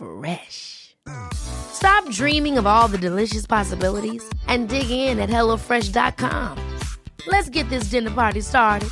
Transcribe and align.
Fresh. 0.00 0.96
Stop 1.34 2.08
dreaming 2.10 2.56
of 2.56 2.66
all 2.66 2.88
the 2.88 2.96
delicious 2.96 3.46
possibilities 3.46 4.22
and 4.46 4.68
dig 4.68 4.90
in 4.90 5.18
at 5.18 5.28
HelloFresh.com. 5.28 6.78
Let's 7.26 7.50
get 7.50 7.68
this 7.68 7.90
dinner 7.90 8.10
party 8.10 8.40
started. 8.40 8.88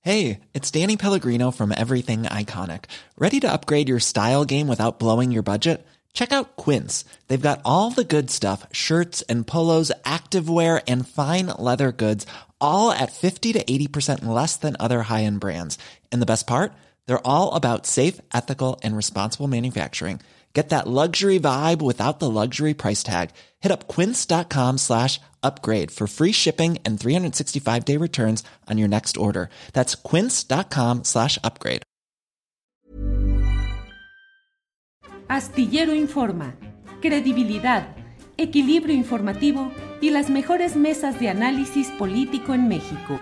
Hey, 0.00 0.40
it's 0.52 0.70
Danny 0.70 0.96
Pellegrino 0.96 1.50
from 1.50 1.72
Everything 1.72 2.24
Iconic. 2.24 2.84
Ready 3.16 3.40
to 3.40 3.50
upgrade 3.50 3.88
your 3.88 4.00
style 4.00 4.44
game 4.44 4.68
without 4.68 4.98
blowing 4.98 5.32
your 5.32 5.42
budget? 5.42 5.84
Check 6.12 6.30
out 6.30 6.56
Quince. 6.56 7.04
They've 7.26 7.40
got 7.40 7.62
all 7.64 7.90
the 7.90 8.04
good 8.04 8.30
stuff 8.30 8.66
shirts 8.70 9.22
and 9.22 9.46
polos, 9.46 9.90
activewear, 10.04 10.82
and 10.86 11.08
fine 11.08 11.46
leather 11.58 11.90
goods, 11.90 12.26
all 12.60 12.92
at 12.92 13.12
50 13.12 13.54
to 13.54 13.64
80% 13.64 14.24
less 14.26 14.56
than 14.56 14.76
other 14.78 15.02
high 15.02 15.24
end 15.24 15.40
brands. 15.40 15.78
And 16.12 16.22
the 16.22 16.26
best 16.26 16.46
part? 16.46 16.74
They're 17.06 17.26
all 17.26 17.52
about 17.54 17.86
safe, 17.86 18.20
ethical, 18.32 18.80
and 18.82 18.96
responsible 18.96 19.48
manufacturing. 19.48 20.20
Get 20.54 20.68
that 20.68 20.86
luxury 20.86 21.40
vibe 21.40 21.82
without 21.82 22.20
the 22.20 22.30
luxury 22.30 22.74
price 22.74 23.02
tag. 23.02 23.30
Hit 23.60 23.72
up 23.72 23.88
quince.com 23.88 24.78
slash 24.78 25.20
upgrade 25.42 25.90
for 25.90 26.06
free 26.06 26.32
shipping 26.32 26.78
and 26.84 26.98
365 26.98 27.84
day 27.84 27.96
returns 27.96 28.44
on 28.70 28.78
your 28.78 28.88
next 28.88 29.16
order. 29.16 29.50
That's 29.72 29.96
quince.com 29.96 31.02
slash 31.04 31.38
upgrade. 31.42 31.82
Astillero 35.26 35.94
Informa, 35.94 36.54
credibilidad, 37.00 37.96
equilibrio 38.36 38.94
informativo 38.94 39.72
y 40.00 40.10
las 40.10 40.28
mejores 40.30 40.76
mesas 40.76 41.18
de 41.18 41.30
análisis 41.30 41.88
político 41.98 42.54
en 42.54 42.68
México. 42.68 43.18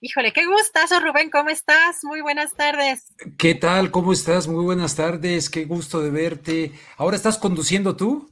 Híjole, 0.00 0.32
qué 0.34 0.44
gustazo, 0.44 1.00
Rubén, 1.00 1.30
¿cómo 1.30 1.48
estás? 1.48 2.04
Muy 2.04 2.20
buenas 2.20 2.52
tardes. 2.54 3.14
¿Qué 3.38 3.54
tal? 3.54 3.90
¿Cómo 3.90 4.12
estás? 4.12 4.46
Muy 4.46 4.62
buenas 4.62 4.94
tardes, 4.94 5.48
qué 5.48 5.64
gusto 5.64 6.02
de 6.02 6.10
verte. 6.10 6.72
¿Ahora 6.98 7.16
estás 7.16 7.38
conduciendo 7.38 7.96
tú? 7.96 8.30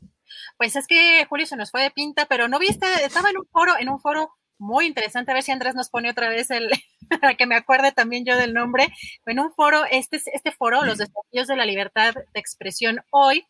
Pues 0.59 0.77
es 0.77 0.87
que 0.87 1.25
Julio 1.27 1.47
se 1.47 1.57
nos 1.57 1.71
fue 1.71 1.81
de 1.81 1.91
pinta, 1.91 2.27
pero 2.27 2.49
no 2.49 2.59
viste, 2.59 2.87
estaba 3.03 3.31
en 3.31 3.39
un 3.39 3.47
foro, 3.47 3.79
en 3.79 3.89
un 3.89 3.99
foro 3.99 4.35
muy 4.59 4.85
interesante, 4.85 5.31
a 5.31 5.35
ver 5.35 5.43
si 5.43 5.53
Andrés 5.53 5.75
nos 5.75 5.89
pone 5.89 6.11
otra 6.11 6.29
vez 6.29 6.51
el, 6.51 6.69
para 7.23 7.35
que 7.35 7.47
me 7.47 7.57
acuerde 7.57 7.93
también 7.93 8.27
yo 8.27 8.37
del 8.37 8.53
nombre, 8.53 8.89
en 9.25 9.41
un 9.41 9.55
foro, 9.55 9.85
este, 9.91 10.21
este 10.35 10.53
foro, 10.53 10.85
los 10.85 10.99
desafíos 10.99 11.49
de 11.49 11.57
la 11.57 11.65
libertad 11.65 12.13
de 12.13 12.41
expresión 12.41 13.01
hoy, 13.11 13.47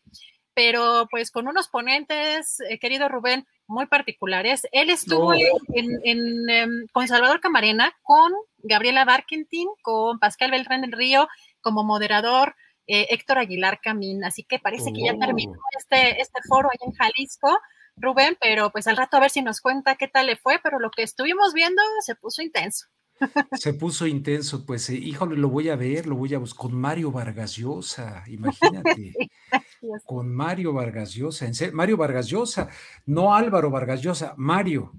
pero 0.53 1.07
pues 1.11 1.31
con 1.31 1.49
unos 1.49 1.67
ponentes, 1.67 2.61
eh, 2.69 2.79
querido 2.79 3.09
Rubén, 3.09 3.45
muy 3.71 3.87
particulares. 3.87 4.67
Él 4.71 4.89
estuvo 4.89 5.33
en, 5.33 6.49
em, 6.49 6.87
con 6.91 7.07
Salvador 7.07 7.39
Camarena, 7.39 7.93
con 8.03 8.31
Gabriela 8.59 9.05
Barkentin, 9.05 9.67
con 9.81 10.19
Pascal 10.19 10.51
Beltrán 10.51 10.81
del 10.81 10.91
Río 10.91 11.27
como 11.61 11.83
moderador, 11.83 12.55
eh, 12.87 13.07
Héctor 13.09 13.39
Aguilar 13.39 13.79
Camín. 13.81 14.23
Así 14.23 14.43
que 14.43 14.59
parece 14.59 14.91
que 14.93 15.05
ya 15.05 15.17
terminó 15.17 15.53
oh. 15.53 15.77
este, 15.77 16.21
este 16.21 16.39
foro 16.47 16.69
ahí 16.71 16.87
en 16.87 16.93
Jalisco. 16.93 17.59
Rubén, 17.97 18.37
pero 18.39 18.71
pues 18.71 18.87
al 18.87 18.97
rato 18.97 19.17
a 19.17 19.19
ver 19.19 19.29
si 19.29 19.41
nos 19.41 19.59
cuenta 19.59 19.95
qué 19.95 20.07
tal 20.07 20.27
le 20.27 20.37
fue, 20.37 20.59
pero 20.63 20.79
lo 20.79 20.91
que 20.91 21.03
estuvimos 21.03 21.53
viendo 21.53 21.81
se 22.05 22.15
puso 22.15 22.41
intenso. 22.41 22.87
Se 23.53 23.73
puso 23.73 24.07
intenso, 24.07 24.65
pues 24.65 24.89
eh, 24.89 24.95
híjole, 24.95 25.37
lo 25.37 25.49
voy 25.49 25.69
a 25.69 25.75
ver, 25.75 26.07
lo 26.07 26.15
voy 26.15 26.33
a 26.33 26.39
buscar 26.39 26.61
con 26.61 26.73
Mario 26.73 27.11
Vargas 27.11 27.55
Llosa, 27.55 28.23
imagínate. 28.27 29.13
Con 30.05 30.33
Mario 30.33 30.73
Vargas 30.73 31.13
Llosa, 31.13 31.45
en 31.45 31.53
Mario 31.73 31.97
Vargas 31.97 32.27
Llosa, 32.27 32.69
no 33.05 33.33
Álvaro 33.33 33.69
Vargas 33.69 34.01
Llosa, 34.01 34.33
Mario. 34.37 34.93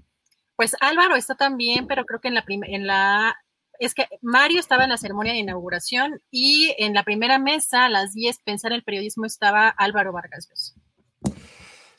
Pues 0.55 0.75
Álvaro 0.79 1.15
está 1.15 1.35
también, 1.35 1.87
pero 1.87 2.05
creo 2.05 2.19
que 2.19 2.27
en 2.27 2.35
la 2.35 2.43
en 2.47 2.87
la 2.87 3.35
es 3.79 3.93
que 3.93 4.07
Mario 4.21 4.59
estaba 4.59 4.83
en 4.83 4.91
la 4.91 4.97
ceremonia 4.97 5.33
de 5.33 5.39
inauguración 5.39 6.21
y 6.31 6.73
en 6.77 6.93
la 6.93 7.03
primera 7.03 7.39
mesa 7.39 7.85
a 7.85 7.89
las 7.89 8.13
10 8.13 8.39
pensar 8.43 8.71
el 8.71 8.83
periodismo 8.83 9.25
estaba 9.25 9.69
Álvaro 9.69 10.13
Vargas 10.13 10.47
Llosa. 10.49 10.75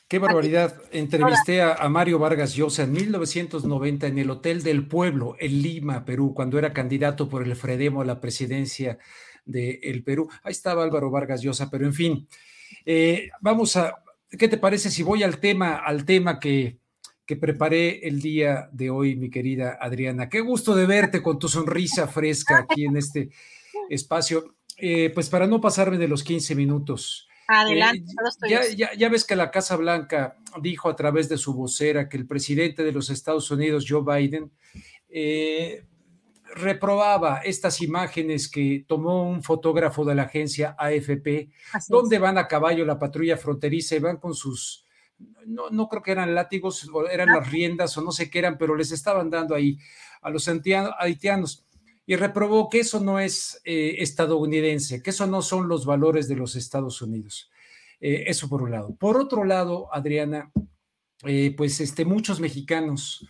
Qué 0.07 0.19
barbaridad. 0.19 0.81
Entrevisté 0.93 1.63
a, 1.63 1.89
Mario 1.89 2.19
Vargas 2.19 2.55
Llosa 2.55 2.85
en 2.85 2.93
1990 2.93 4.07
en 4.07 4.19
el 4.19 4.31
Hotel 4.31 4.63
del 4.63 4.87
Pueblo, 4.87 5.35
en 5.41 5.63
Lima, 5.63 6.05
Perú, 6.05 6.35
cuando 6.35 6.59
era 6.59 6.73
candidato 6.73 7.29
por 7.29 7.43
el 7.43 7.57
Fredemo 7.57 8.03
a 8.03 8.05
la 8.05 8.21
presidencia 8.21 8.99
del 9.45 10.05
Perú. 10.05 10.29
Ahí 10.43 10.53
estaba 10.53 10.85
Álvaro 10.85 11.11
Vargas 11.11 11.43
Llosa, 11.43 11.71
pero 11.71 11.87
en 11.87 11.95
fin. 11.95 12.29
Eh, 12.85 13.31
vamos 13.41 13.77
a, 13.77 14.03
¿qué 14.31 14.49
te 14.49 14.59
parece 14.59 14.91
si 14.91 15.03
voy 15.03 15.23
al 15.23 15.39
tema, 15.39 15.77
al 15.77 16.05
tema 16.05 16.39
que, 16.39 16.79
que 17.27 17.37
preparé 17.37 18.07
el 18.07 18.21
día 18.21 18.69
de 18.73 18.91
hoy, 18.91 19.17
mi 19.17 19.31
querida 19.31 19.79
Adriana? 19.81 20.29
Qué 20.29 20.41
gusto 20.41 20.75
de 20.75 20.87
verte 20.87 21.23
con 21.23 21.39
tu 21.39 21.49
sonrisa 21.49 22.07
fresca 22.09 22.59
aquí 22.59 22.85
en 22.85 22.97
este 22.97 23.31
espacio. 23.89 24.55
Eh, 24.77 25.11
pues 25.15 25.29
para 25.29 25.47
no 25.47 25.61
pasarme 25.61 25.99
de 25.99 26.09
los 26.09 26.25
15 26.25 26.55
minutos. 26.55 27.29
Adelante. 27.47 28.13
Eh, 28.49 28.77
ya, 28.77 29.09
ves 29.09 29.25
que 29.25 29.37
la 29.37 29.51
Casa 29.51 29.77
Blanca 29.77 30.37
dijo 30.61 30.89
a 30.89 30.97
través 30.97 31.29
de 31.29 31.39
su 31.39 31.55
vocera 31.55 32.09
que 32.09 32.17
el 32.17 32.27
presidente 32.27 32.83
de 32.83 32.93
los 32.93 33.11
Estados 33.11 33.51
Unidos, 33.51 33.85
Joe 33.89 34.03
Biden, 34.03 34.51
eh, 35.09 35.85
reprobaba 36.55 37.39
estas 37.39 37.81
imágenes 37.81 38.51
que 38.51 38.85
tomó 38.87 39.29
un 39.29 39.43
fotógrafo 39.43 40.05
de 40.05 40.15
la 40.15 40.25
agencia 40.25 40.77
AFP, 40.79 41.51
donde 41.89 42.19
van 42.19 42.39
a 42.39 42.49
caballo 42.49 42.85
la 42.85 42.99
patrulla 42.99 43.37
fronteriza 43.37 43.97
y 43.97 44.01
van 44.01 44.19
con 44.19 44.35
sus, 44.35 44.87
no, 45.47 45.71
no 45.71 45.89
creo 45.89 46.03
que 46.03 46.13
eran 46.13 46.35
látigos, 46.35 46.89
eran 47.11 47.29
las 47.29 47.51
riendas 47.51 47.97
o 47.97 48.03
no 48.03 48.13
sé 48.13 48.31
qué 48.31 48.41
eran, 48.41 48.59
pero 48.59 48.77
les 48.77 48.93
estaban 48.93 49.31
dando 49.31 49.55
ahí 49.55 49.79
a 50.23 50.31
los 50.31 50.49
haitianos 50.49 51.65
y 52.07 52.17
reprobó 52.17 52.69
que 52.69 52.81
eso 52.81 53.01
no 53.01 53.19
es 53.19 53.61
eh, 53.65 53.97
estadounidense, 53.99 55.03
que 55.03 55.11
eso 55.11 55.27
no 55.27 55.43
son 55.43 55.69
los 55.69 55.87
valores 55.87 56.29
de 56.29 56.37
los 56.37 56.57
Estados 56.57 57.01
Unidos. 57.01 57.51
Eh, 58.01 58.25
eso 58.27 58.49
por 58.49 58.63
un 58.63 58.71
lado. 58.71 58.95
Por 58.97 59.17
otro 59.17 59.45
lado, 59.45 59.89
Adriana, 59.93 60.53
eh, 61.25 61.55
pues 61.57 61.81
este, 61.81 62.05
muchos 62.05 62.41
mexicanos 62.41 63.27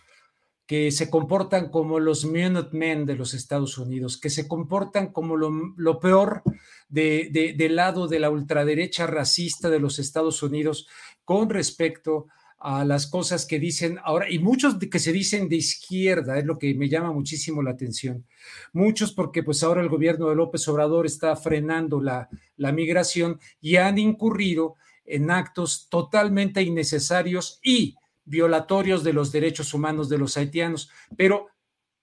que 0.67 0.91
se 0.91 1.09
comportan 1.09 1.69
como 1.69 1.99
los 1.99 2.25
Minutemen 2.25 3.05
de 3.05 3.15
los 3.15 3.33
Estados 3.33 3.77
Unidos, 3.77 4.19
que 4.19 4.29
se 4.29 4.47
comportan 4.47 5.11
como 5.11 5.37
lo, 5.37 5.99
peor 5.99 6.41
del 6.89 7.75
lado 7.75 8.07
de 8.07 8.19
la 8.19 8.29
ultraderecha 8.29 9.05
racista 9.05 9.69
de 9.69 9.79
los 9.79 9.99
Estados 9.99 10.41
Unidos 10.41 10.87
con 11.23 11.49
respecto 11.49 12.27
a 12.57 12.83
las 12.83 13.05
cosas 13.05 13.45
que 13.45 13.59
dicen 13.59 13.99
ahora, 14.03 14.27
y 14.27 14.39
muchos 14.39 14.77
que 14.79 14.97
se 14.97 15.11
dicen 15.11 15.49
de 15.49 15.57
izquierda, 15.57 16.39
es 16.39 16.45
lo 16.45 16.57
que 16.57 16.73
me 16.73 16.89
llama 16.89 17.11
muchísimo 17.11 17.61
la 17.61 17.71
atención. 17.71 18.25
Muchos 18.73 19.11
porque 19.11 19.43
pues 19.43 19.61
ahora 19.61 19.81
el 19.81 19.89
gobierno 19.89 20.29
de 20.29 20.35
López 20.35 20.67
Obrador 20.67 21.05
está 21.05 21.35
frenando 21.35 22.01
la, 22.01 22.27
la 22.57 22.71
migración 22.71 23.39
y 23.61 23.75
han 23.75 23.99
incurrido 23.99 24.77
en 25.05 25.29
actos 25.29 25.87
totalmente 25.89 26.63
innecesarios 26.63 27.59
y 27.63 27.95
violatorios 28.25 29.03
de 29.03 29.13
los 29.13 29.31
derechos 29.31 29.73
humanos 29.73 30.09
de 30.09 30.17
los 30.17 30.37
haitianos. 30.37 30.89
Pero, 31.15 31.47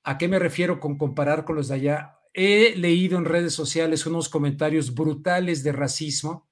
¿a 0.03 0.19
qué 0.19 0.29
me 0.29 0.39
refiero 0.39 0.81
con 0.81 0.97
comparar 0.97 1.45
con 1.45 1.57
los 1.57 1.69
de 1.69 1.75
allá? 1.75 2.19
He 2.33 2.75
leído 2.77 3.19
en 3.19 3.27
redes 3.27 3.53
sociales 3.53 4.07
unos 4.07 4.29
comentarios 4.29 4.95
brutales 4.95 5.63
de 5.63 5.73
racismo 5.73 6.49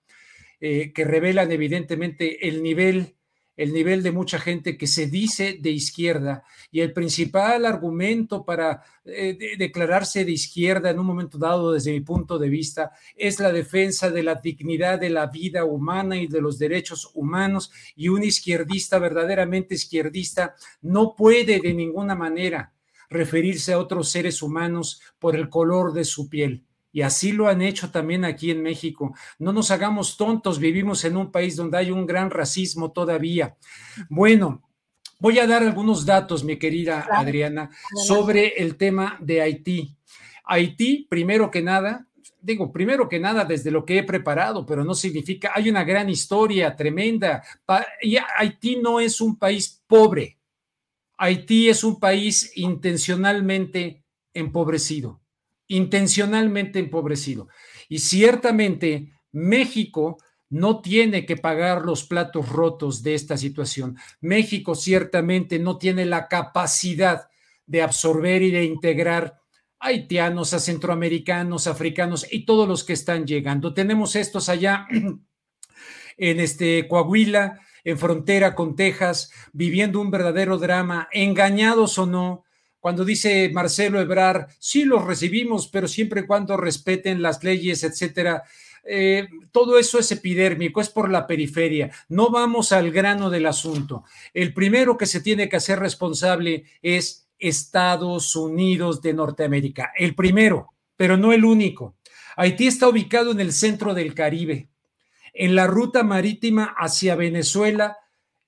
eh, 0.61 0.93
que 0.93 1.05
revelan 1.05 1.51
evidentemente 1.53 2.49
el 2.49 2.63
nivel 2.63 3.17
el 3.61 3.75
nivel 3.75 4.03
de 4.03 4.11
mucha 4.11 4.39
gente 4.39 4.79
que 4.79 4.87
se 4.87 5.07
dice 5.07 5.59
de 5.61 5.71
izquierda. 5.71 6.45
Y 6.71 6.81
el 6.81 6.95
principal 6.95 7.67
argumento 7.67 8.43
para 8.43 8.83
eh, 9.05 9.37
declararse 9.59 10.25
de 10.25 10.33
izquierda 10.33 10.89
en 10.89 10.99
un 10.99 11.05
momento 11.05 11.37
dado, 11.37 11.73
desde 11.73 11.93
mi 11.93 12.01
punto 12.01 12.39
de 12.39 12.49
vista, 12.49 12.93
es 13.15 13.39
la 13.39 13.53
defensa 13.53 14.11
de 14.11 14.23
la 14.23 14.37
dignidad 14.37 14.99
de 14.99 15.11
la 15.11 15.27
vida 15.27 15.67
humana 15.67 16.17
y 16.17 16.27
de 16.27 16.41
los 16.41 16.59
derechos 16.59 17.11
humanos. 17.13 17.71
Y 17.95 18.09
un 18.09 18.25
izquierdista 18.25 18.99
verdaderamente 18.99 19.75
izquierdista 19.75 20.55
no 20.81 21.15
puede 21.15 21.61
de 21.61 21.75
ninguna 21.75 22.15
manera 22.15 22.73
referirse 23.11 23.75
a 23.75 23.79
otros 23.79 24.09
seres 24.09 24.41
humanos 24.41 25.03
por 25.19 25.37
el 25.37 25.51
color 25.51 25.93
de 25.93 26.05
su 26.05 26.31
piel 26.31 26.65
y 26.93 27.03
así 27.03 27.33
lo 27.33 27.49
han 27.49 27.63
hecho 27.63 27.91
también 27.91 28.25
aquí 28.25 28.51
en 28.51 28.63
México. 28.63 29.15
No 29.39 29.53
nos 29.53 29.71
hagamos 29.71 30.17
tontos, 30.17 30.59
vivimos 30.59 31.05
en 31.05 31.17
un 31.17 31.31
país 31.31 31.57
donde 31.57 31.79
hay 31.79 31.91
un 31.91 32.07
gran 32.07 32.31
racismo 32.31 32.93
todavía. 32.93 33.57
Bueno, 34.09 34.63
voy 35.19 35.39
a 35.39 35.47
dar 35.47 35.63
algunos 35.63 36.05
datos, 36.05 36.45
mi 36.45 36.59
querida 36.59 37.07
Adriana, 37.11 37.71
sobre 38.07 38.49
el 38.57 38.77
tema 38.77 39.17
de 39.21 39.41
Haití. 39.41 39.97
Haití, 40.45 41.07
primero 41.09 41.51
que 41.51 41.63
nada, 41.63 42.09
digo, 42.41 42.73
primero 42.73 43.09
que 43.09 43.21
nada, 43.21 43.45
desde 43.45 43.71
lo 43.71 43.85
que 43.85 43.99
he 43.99 44.03
preparado, 44.03 44.65
pero 44.65 44.85
no 44.85 44.95
significa, 44.95 45.53
hay 45.55 45.69
una 45.71 45.85
gran 45.85 46.09
historia 46.09 46.75
tremenda. 46.75 47.43
Y 48.03 48.17
Haití 48.17 48.77
no 48.77 49.01
es 49.01 49.21
un 49.21 49.37
país 49.37 49.83
pobre. 49.87 50.39
Haití 51.19 51.69
es 51.69 51.85
un 51.85 52.01
país 52.01 52.53
intencionalmente 52.57 54.03
empobrecido, 54.33 55.20
intencionalmente 55.71 56.79
empobrecido. 56.79 57.49
Y 57.89 58.01
ciertamente 58.01 59.13
México 59.33 60.19
no 60.51 60.81
tiene 60.81 61.25
que 61.25 61.37
pagar 61.37 61.85
los 61.85 62.05
platos 62.05 62.49
rotos 62.49 63.03
de 63.03 63.15
esta 63.15 63.37
situación. 63.37 63.97
México 64.21 64.75
ciertamente 64.75 65.59
no 65.59 65.79
tiene 65.79 66.05
la 66.05 66.27
capacidad 66.29 67.29
de 67.67 67.83
absorber 67.83 68.43
y 68.43 68.51
de 68.51 68.65
integrar 68.65 69.41
haitianos, 69.79 70.53
a 70.53 70.59
centroamericanos, 70.59 71.69
africanos 71.69 72.27
y 72.31 72.45
todos 72.45 72.69
los 72.69 72.83
que 72.83 72.93
están 72.93 73.27
llegando. 73.27 73.73
Tenemos 73.73 74.17
estos 74.17 74.49
allá 74.49 74.87
en 76.19 76.41
este 76.41 76.89
Coahuila, 76.89 77.61
en 77.85 77.97
frontera 77.97 78.57
con 78.57 78.75
Texas, 78.75 79.33
viviendo 79.53 80.01
un 80.01 80.11
verdadero 80.11 80.59
drama, 80.59 81.09
engañados 81.13 81.97
o 81.99 82.07
no. 82.07 82.45
Cuando 82.81 83.05
dice 83.05 83.51
Marcelo 83.53 84.01
Ebrar, 84.01 84.49
sí 84.59 84.85
los 84.85 85.05
recibimos, 85.05 85.69
pero 85.69 85.87
siempre 85.87 86.23
y 86.23 86.27
cuando 86.27 86.57
respeten 86.57 87.23
las 87.23 87.45
leyes, 87.45 87.85
etcétera. 87.85 88.43
Eh, 88.83 89.29
todo 89.53 89.79
eso 89.79 89.99
es 89.99 90.11
epidérmico, 90.11 90.81
es 90.81 90.89
por 90.89 91.11
la 91.11 91.27
periferia. 91.27 91.91
No 92.09 92.31
vamos 92.31 92.73
al 92.73 92.91
grano 92.91 93.29
del 93.29 93.47
asunto. 93.47 94.05
El 94.33 94.55
primero 94.55 94.97
que 94.97 95.07
se 95.07 95.21
tiene 95.21 95.49
que 95.49 95.57
hacer 95.57 95.79
responsable 95.79 96.65
es 96.81 97.29
Estados 97.39 98.35
Unidos 98.35 99.03
de 99.03 99.15
Norteamérica. 99.15 99.93
El 99.97 100.15
primero, 100.15 100.73
pero 100.97 101.17
no 101.17 101.33
el 101.33 101.45
único. 101.45 101.97
Haití 102.37 102.67
está 102.67 102.89
ubicado 102.89 103.33
en 103.33 103.41
el 103.41 103.53
centro 103.53 103.93
del 103.93 104.15
Caribe, 104.15 104.71
en 105.35 105.55
la 105.55 105.67
ruta 105.67 106.03
marítima 106.03 106.75
hacia 106.79 107.15
Venezuela, 107.15 107.99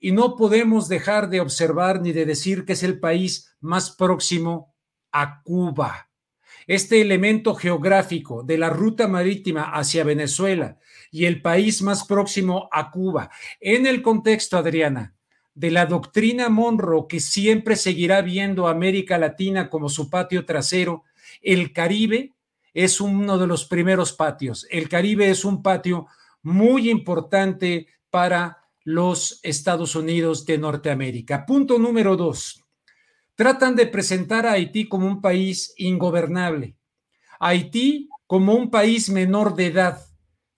y 0.05 0.11
no 0.11 0.35
podemos 0.35 0.89
dejar 0.89 1.31
de 1.31 1.41
observar 1.41 2.03
ni 2.03 2.11
de 2.11 2.27
decir 2.27 2.65
que 2.65 2.73
es 2.73 2.83
el 2.83 2.99
país 2.99 3.55
más 3.61 3.93
próximo 3.93 4.75
a 5.13 5.43
Cuba. 5.45 6.11
Este 6.67 7.01
elemento 7.01 7.55
geográfico 7.55 8.43
de 8.43 8.59
la 8.59 8.69
ruta 8.69 9.07
marítima 9.07 9.71
hacia 9.73 10.03
Venezuela 10.03 10.77
y 11.13 11.27
el 11.27 11.41
país 11.41 11.83
más 11.83 12.05
próximo 12.05 12.69
a 12.73 12.91
Cuba, 12.91 13.31
en 13.61 13.87
el 13.87 14.03
contexto, 14.03 14.59
Adriana, 14.59 15.15
de 15.55 15.71
la 15.71 15.87
doctrina 15.87 16.49
Monroe, 16.49 17.07
que 17.09 17.21
siempre 17.21 17.77
seguirá 17.77 18.23
viendo 18.23 18.67
a 18.67 18.73
América 18.73 19.19
Latina 19.19 19.71
como 19.71 19.89
su 19.89 20.11
patio 20.11 20.45
trasero, 20.45 21.05
el 21.41 21.73
Caribe 21.73 22.35
es 22.75 23.01
uno 23.01 23.39
de 23.39 23.47
los 23.47 23.67
primeros 23.67 24.13
patios. 24.13 24.67
El 24.69 24.89
Caribe 24.89 25.31
es 25.31 25.45
un 25.45 25.63
patio 25.63 26.09
muy 26.43 26.91
importante 26.91 27.87
para 28.11 28.62
los 28.85 29.41
Estados 29.43 29.95
Unidos 29.95 30.47
de 30.47 30.59
Norteamérica. 30.59 31.47
Punto 31.47 31.79
número 31.79 32.17
dos. 32.17 32.65
Tratan 33.35 33.77
de 33.77 33.87
presentar 33.87 34.47
a 34.47 34.53
Haití 34.53 34.89
como 34.89 35.07
un 35.07 35.21
país 35.21 35.75
ingobernable. 35.77 36.77
Haití 37.41 38.09
como 38.27 38.55
un 38.55 38.71
país 38.71 39.11
menor 39.11 39.55
de 39.57 39.67
edad, 39.67 40.07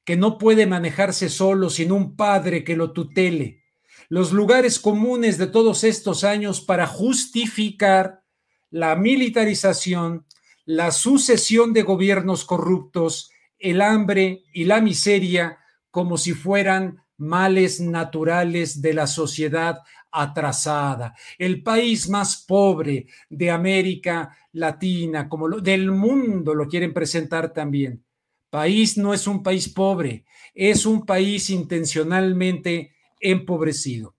que 0.05 0.17
no 0.17 0.39
puede 0.39 0.67
manejarse 0.67 1.29
solo 1.29 1.71
sin 1.71 1.93
un 1.93 2.17
padre 2.17 2.65
que 2.65 2.77
lo 2.77 2.93
tutele 2.93 3.65
los 4.09 4.33
lugares 4.33 4.79
comunes 4.79 5.39
de 5.39 5.47
todos 5.47 5.85
estos 5.85 6.25
años 6.25 6.61
para 6.61 6.87
justificar 6.87 8.23
la 8.71 8.97
militarización, 8.97 10.27
la 10.65 10.91
sucesión 10.91 11.73
de 11.73 11.83
gobiernos 11.83 12.45
corruptos, 12.45 13.31
el 13.59 13.81
hambre 13.81 14.45
y 14.53 14.65
la 14.65 14.81
miseria 14.81 15.59
como 15.91 16.19
si 16.19 16.33
fueran 16.33 17.04
males 17.25 17.81
naturales 17.81 18.81
de 18.81 18.95
la 18.95 19.07
sociedad 19.07 19.81
atrasada, 20.13 21.15
el 21.39 21.63
país 21.63 22.09
más 22.09 22.45
pobre 22.47 23.07
de 23.29 23.51
América 23.51 24.37
Latina, 24.53 25.29
como 25.29 25.49
del 25.61 25.91
mundo 25.91 26.55
lo 26.55 26.69
quieren 26.69 26.95
presentar 26.95 27.53
también. 27.53 28.05
País 28.49 28.97
no 28.97 29.13
es 29.13 29.27
un 29.27 29.43
país 29.43 29.69
pobre, 29.69 30.25
es 30.55 30.87
un 30.87 31.05
país 31.05 31.51
intencionalmente 31.51 32.95
empobrecido. 33.21 34.15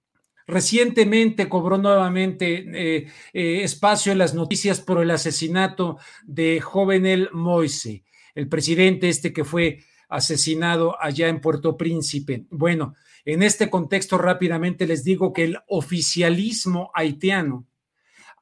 Recientemente 0.48 1.50
cobró 1.50 1.78
nuevamente 1.78 2.66
eh, 2.68 3.08
eh, 3.34 3.63
espacio 3.63 4.12
en 4.12 4.18
las 4.18 4.36
noticias 4.36 4.81
por 4.81 5.01
el 5.01 5.10
asesinato 5.10 5.98
de 6.24 6.60
Jovenel 6.60 7.30
Moise, 7.31 8.04
el 8.36 8.50
presidente 8.50 9.10
este 9.10 9.31
que 9.31 9.46
fue 9.46 9.80
asesinado 10.15 10.95
allá 11.01 11.27
en 11.27 11.41
Puerto 11.41 11.75
Príncipe. 11.75 12.45
Bueno, 12.50 12.95
en 13.25 13.44
este 13.44 13.69
contexto 13.69 14.17
rápidamente 14.17 14.88
les 14.88 15.03
digo 15.03 15.33
que 15.33 15.44
el 15.44 15.57
oficialismo 15.67 16.91
haitiano 16.94 17.65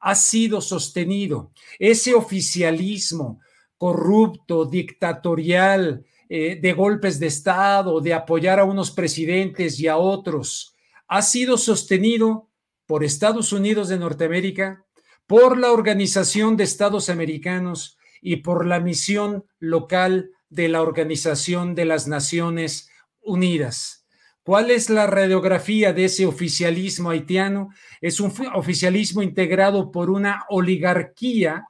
ha 0.00 0.14
sido 0.14 0.60
sostenido. 0.60 1.50
Ese 1.78 2.14
oficialismo 2.14 3.40
corrupto, 3.76 4.66
dictatorial, 4.66 6.04
eh, 6.28 6.58
de 6.60 6.72
golpes 6.72 7.18
de 7.18 7.26
Estado, 7.26 8.00
de 8.00 8.14
apoyar 8.14 8.60
a 8.60 8.64
unos 8.64 8.90
presidentes 8.90 9.80
y 9.80 9.88
a 9.88 9.96
otros, 9.96 10.74
ha 11.08 11.22
sido 11.22 11.58
sostenido 11.58 12.48
por 12.86 13.02
Estados 13.02 13.52
Unidos 13.52 13.88
de 13.88 13.98
Norteamérica, 13.98 14.84
por 15.26 15.58
la 15.58 15.72
Organización 15.72 16.56
de 16.56 16.64
Estados 16.64 17.08
Americanos 17.08 17.98
y 18.20 18.36
por 18.36 18.66
la 18.66 18.80
misión 18.80 19.44
local 19.58 20.30
de 20.54 20.68
la 20.68 20.82
Organización 20.82 21.74
de 21.74 21.84
las 21.84 22.06
Naciones 22.06 22.88
Unidas. 23.20 24.06
¿Cuál 24.44 24.70
es 24.70 24.90
la 24.90 25.06
radiografía 25.06 25.92
de 25.92 26.04
ese 26.04 26.26
oficialismo 26.26 27.10
haitiano? 27.10 27.70
Es 28.00 28.20
un 28.20 28.32
oficialismo 28.54 29.22
integrado 29.22 29.90
por 29.90 30.10
una 30.10 30.44
oligarquía 30.48 31.68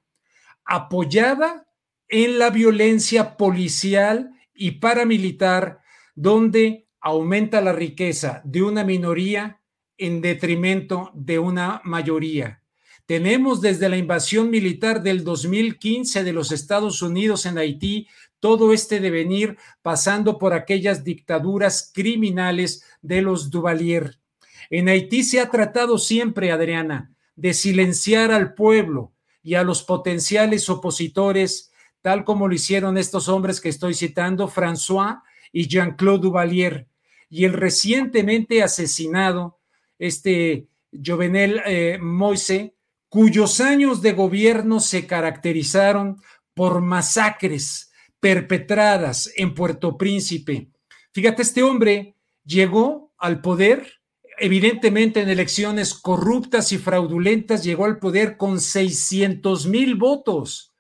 apoyada 0.65 1.67
en 2.09 2.39
la 2.39 2.51
violencia 2.51 3.37
policial 3.37 4.31
y 4.53 4.73
paramilitar 4.73 5.81
donde 6.15 6.89
aumenta 7.01 7.61
la 7.61 7.73
riqueza 7.73 8.43
de 8.45 8.63
una 8.63 8.85
minoría 8.85 9.61
en 9.97 10.21
detrimento 10.21 11.11
de 11.15 11.39
una 11.39 11.81
mayoría. 11.85 12.63
Tenemos 13.07 13.61
desde 13.61 13.89
la 13.89 13.99
invasión 13.99 14.51
militar 14.51 15.03
del 15.03 15.25
2015 15.25 16.25
de 16.25 16.33
los 16.33 16.53
Estados 16.53 17.03
Unidos 17.03 17.45
en 17.45 17.59
Haití 17.59 18.09
todo 18.45 18.75
este 18.75 19.01
devenir 19.01 19.57
pasando 19.81 20.39
por 20.39 20.53
aquellas 20.53 21.03
dictaduras 21.03 21.91
criminales 21.95 22.85
de 23.01 23.23
los 23.23 23.49
Duvalier. 23.49 24.19
En 24.69 24.91
Haití 24.91 25.23
se 25.23 25.41
ha 25.41 25.49
tratado 25.49 25.97
siempre, 25.97 26.53
Adriana, 26.53 27.11
de 27.37 27.55
silenciar 27.55 28.33
al 28.33 28.53
pueblo 28.53 29.15
y 29.43 29.55
a 29.55 29.63
los 29.63 29.83
potenciales 29.83 30.69
opositores 30.69 31.73
tal 32.03 32.23
como 32.25 32.47
lo 32.47 32.55
hicieron 32.55 32.99
estos 32.99 33.31
hombres 33.31 33.63
que 33.63 33.71
estoy 33.71 33.95
citando, 33.95 34.47
François 34.47 35.23
y 35.51 35.67
Jean-Claude 35.67 36.21
Duvalier, 36.21 36.87
y 37.31 37.47
el 37.47 37.55
recientemente 37.55 38.63
asesinado, 38.63 39.59
este 39.99 40.69
Jovenel 40.93 41.63
eh, 41.65 41.97
Moise, 41.99 42.75
cuyos 43.09 43.63
años 43.63 44.03
de 44.03 44.13
gobierno 44.13 44.81
se 44.81 45.07
caracterizaron 45.07 46.21
por 46.53 46.83
masacres 46.83 47.91
perpetradas 48.25 49.31
en 49.37 49.53
Puerto 49.53 49.99
Príncipe. 49.99 50.71
Fíjate, 51.13 51.43
este 51.43 51.63
hombre 51.63 52.17
llegó 52.43 53.13
al 53.19 53.43
poder, 53.43 54.01
evidentemente 54.39 55.21
en 55.21 55.29
elecciones 55.29 55.93
corruptas 55.93 56.73
y 56.73 56.79
fraudulentas, 56.79 57.63
llegó 57.63 57.85
al 57.85 57.99
poder 57.99 58.39
con 58.39 58.63
600 58.63 59.67
mil 59.67 59.97
votos 59.97 60.73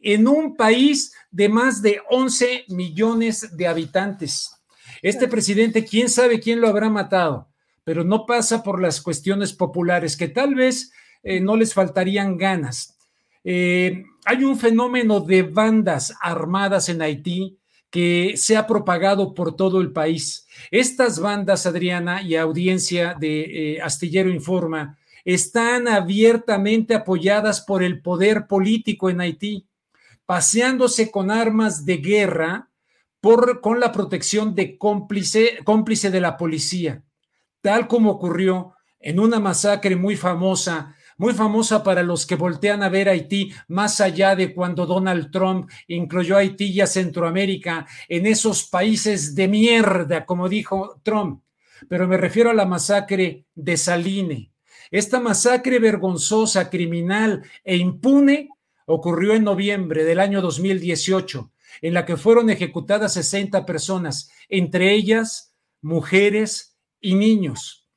en 0.00 0.28
un 0.28 0.54
país 0.54 1.12
de 1.32 1.48
más 1.48 1.82
de 1.82 2.00
11 2.08 2.66
millones 2.68 3.56
de 3.56 3.66
habitantes. 3.66 4.62
Este 5.02 5.26
presidente, 5.26 5.84
quién 5.84 6.08
sabe 6.08 6.38
quién 6.38 6.60
lo 6.60 6.68
habrá 6.68 6.88
matado, 6.88 7.48
pero 7.82 8.04
no 8.04 8.26
pasa 8.26 8.62
por 8.62 8.80
las 8.80 9.00
cuestiones 9.00 9.52
populares, 9.52 10.16
que 10.16 10.28
tal 10.28 10.54
vez 10.54 10.92
eh, 11.24 11.40
no 11.40 11.56
les 11.56 11.74
faltarían 11.74 12.36
ganas. 12.36 12.96
Eh, 13.44 14.04
hay 14.24 14.44
un 14.44 14.58
fenómeno 14.58 15.20
de 15.20 15.42
bandas 15.42 16.14
armadas 16.20 16.88
en 16.88 17.02
Haití 17.02 17.58
que 17.90 18.34
se 18.36 18.56
ha 18.56 18.66
propagado 18.66 19.34
por 19.34 19.56
todo 19.56 19.80
el 19.80 19.92
país. 19.92 20.46
Estas 20.70 21.18
bandas, 21.18 21.66
Adriana, 21.66 22.22
y 22.22 22.36
audiencia 22.36 23.14
de 23.18 23.74
eh, 23.74 23.82
Astillero 23.82 24.30
Informa, 24.30 24.98
están 25.24 25.88
abiertamente 25.88 26.94
apoyadas 26.94 27.60
por 27.60 27.82
el 27.82 28.00
poder 28.00 28.46
político 28.46 29.10
en 29.10 29.20
Haití 29.20 29.66
paseándose 30.26 31.10
con 31.10 31.30
armas 31.30 31.84
de 31.84 31.98
guerra 31.98 32.70
por, 33.20 33.60
con 33.60 33.80
la 33.80 33.92
protección 33.92 34.54
de 34.54 34.78
cómplice, 34.78 35.58
cómplice 35.64 36.10
de 36.10 36.20
la 36.20 36.36
policía, 36.36 37.02
tal 37.60 37.86
como 37.86 38.12
ocurrió 38.12 38.74
en 38.98 39.20
una 39.20 39.40
masacre 39.40 39.94
muy 39.96 40.16
famosa, 40.16 40.96
muy 41.22 41.34
famosa 41.34 41.84
para 41.84 42.02
los 42.02 42.26
que 42.26 42.34
voltean 42.34 42.82
a 42.82 42.88
ver 42.88 43.08
Haití 43.08 43.52
más 43.68 44.00
allá 44.00 44.34
de 44.34 44.52
cuando 44.52 44.86
Donald 44.86 45.30
Trump 45.30 45.70
incluyó 45.86 46.34
a 46.34 46.40
Haití 46.40 46.72
y 46.72 46.80
a 46.80 46.88
Centroamérica 46.88 47.86
en 48.08 48.26
esos 48.26 48.64
países 48.64 49.36
de 49.36 49.46
mierda, 49.46 50.26
como 50.26 50.48
dijo 50.48 51.00
Trump. 51.04 51.44
Pero 51.88 52.08
me 52.08 52.16
refiero 52.16 52.50
a 52.50 52.54
la 52.54 52.66
masacre 52.66 53.46
de 53.54 53.76
Saline. 53.76 54.52
Esta 54.90 55.20
masacre 55.20 55.78
vergonzosa, 55.78 56.68
criminal 56.68 57.44
e 57.62 57.76
impune 57.76 58.48
ocurrió 58.86 59.34
en 59.34 59.44
noviembre 59.44 60.02
del 60.02 60.18
año 60.18 60.42
2018, 60.42 61.52
en 61.82 61.94
la 61.94 62.04
que 62.04 62.16
fueron 62.16 62.50
ejecutadas 62.50 63.14
60 63.14 63.64
personas, 63.64 64.28
entre 64.48 64.92
ellas 64.92 65.54
mujeres 65.82 66.76
y 67.00 67.14
niños. 67.14 67.88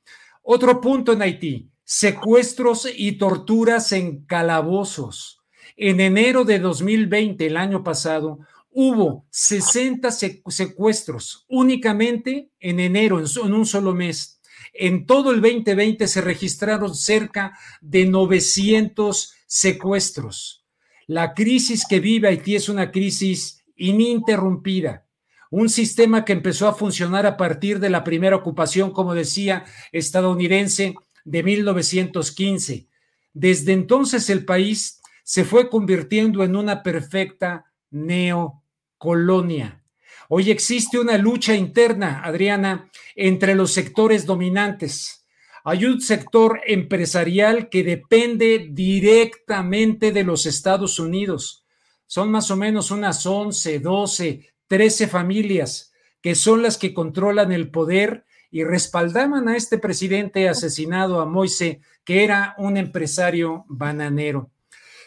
Otro 0.44 0.80
punto 0.80 1.12
en 1.12 1.22
Haití, 1.22 1.72
secuestros 1.86 2.88
y 2.92 3.12
torturas 3.12 3.92
en 3.92 4.24
calabozos. 4.24 5.38
En 5.76 6.00
enero 6.00 6.44
de 6.44 6.58
2020, 6.58 7.46
el 7.46 7.56
año 7.56 7.84
pasado, 7.84 8.40
hubo 8.70 9.24
60 9.30 10.10
secuestros 10.10 11.46
únicamente 11.48 12.50
en 12.58 12.80
enero, 12.80 13.20
en 13.20 13.52
un 13.54 13.64
solo 13.66 13.94
mes. 13.94 14.40
En 14.74 15.06
todo 15.06 15.30
el 15.30 15.40
2020 15.40 16.08
se 16.08 16.20
registraron 16.20 16.94
cerca 16.94 17.56
de 17.80 18.04
900 18.04 19.32
secuestros. 19.46 20.66
La 21.06 21.34
crisis 21.34 21.86
que 21.88 22.00
vive 22.00 22.26
Haití 22.26 22.56
es 22.56 22.68
una 22.68 22.90
crisis 22.90 23.64
ininterrumpida, 23.76 25.06
un 25.50 25.68
sistema 25.68 26.24
que 26.24 26.32
empezó 26.32 26.66
a 26.66 26.74
funcionar 26.74 27.26
a 27.26 27.36
partir 27.36 27.78
de 27.78 27.90
la 27.90 28.02
primera 28.02 28.34
ocupación, 28.34 28.90
como 28.90 29.14
decía, 29.14 29.64
estadounidense 29.92 30.96
de 31.26 31.42
1915. 31.42 32.86
Desde 33.34 33.72
entonces 33.74 34.30
el 34.30 34.46
país 34.46 35.02
se 35.22 35.44
fue 35.44 35.68
convirtiendo 35.68 36.42
en 36.42 36.56
una 36.56 36.82
perfecta 36.82 37.66
neocolonia. 37.90 39.82
Hoy 40.30 40.50
existe 40.50 40.98
una 40.98 41.18
lucha 41.18 41.54
interna, 41.54 42.22
Adriana, 42.24 42.90
entre 43.14 43.54
los 43.54 43.72
sectores 43.72 44.24
dominantes 44.24 45.26
hay 45.68 45.84
un 45.84 46.00
sector 46.00 46.60
empresarial 46.64 47.68
que 47.68 47.82
depende 47.82 48.68
directamente 48.70 50.12
de 50.12 50.22
los 50.22 50.46
Estados 50.46 51.00
Unidos. 51.00 51.64
Son 52.06 52.30
más 52.30 52.52
o 52.52 52.56
menos 52.56 52.92
unas 52.92 53.26
11, 53.26 53.80
12, 53.80 54.48
13 54.68 55.08
familias 55.08 55.92
que 56.20 56.36
son 56.36 56.62
las 56.62 56.78
que 56.78 56.94
controlan 56.94 57.50
el 57.50 57.72
poder 57.72 58.25
y 58.50 58.64
respaldaban 58.64 59.48
a 59.48 59.56
este 59.56 59.78
presidente 59.78 60.48
asesinado, 60.48 61.20
a 61.20 61.26
Moise, 61.26 61.80
que 62.04 62.24
era 62.24 62.54
un 62.58 62.76
empresario 62.76 63.64
bananero. 63.68 64.50